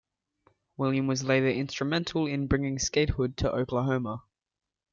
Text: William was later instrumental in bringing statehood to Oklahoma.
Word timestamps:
William 0.77 1.05
was 1.05 1.23
later 1.23 1.47
instrumental 1.47 2.25
in 2.25 2.47
bringing 2.47 2.79
statehood 2.79 3.37
to 3.37 3.51
Oklahoma. 3.51 4.23